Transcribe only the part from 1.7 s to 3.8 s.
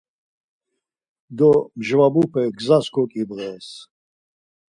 mjvabupe gzas koǩibğes.